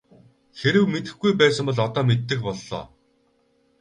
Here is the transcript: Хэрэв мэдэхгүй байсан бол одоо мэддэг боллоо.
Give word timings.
Хэрэв 0.59 0.85
мэдэхгүй 0.91 1.31
байсан 1.41 1.63
бол 1.67 1.79
одоо 1.87 2.03
мэддэг 2.07 2.39
боллоо. 2.45 2.83